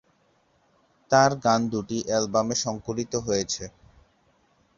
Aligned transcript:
তাঁর 1.11 1.31
গান 1.43 1.61
দুটি 1.71 1.97
অ্যালবামে 2.07 2.55
সংকলিত 2.63 3.13
হয়েছে। 3.25 3.63